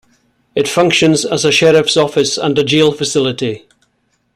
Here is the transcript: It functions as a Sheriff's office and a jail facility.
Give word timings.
It 0.55 0.67
functions 0.67 1.25
as 1.25 1.45
a 1.45 1.51
Sheriff's 1.51 1.95
office 1.95 2.35
and 2.35 2.57
a 2.57 2.63
jail 2.63 2.91
facility. 2.91 3.67